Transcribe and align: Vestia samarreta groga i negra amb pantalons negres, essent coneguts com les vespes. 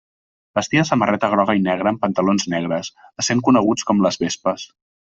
Vestia 0.59 0.85
samarreta 0.89 1.29
groga 1.33 1.55
i 1.59 1.61
negra 1.67 1.93
amb 1.93 2.03
pantalons 2.07 2.49
negres, 2.57 2.93
essent 3.25 3.47
coneguts 3.51 3.91
com 3.93 4.07
les 4.09 4.23
vespes. 4.27 4.71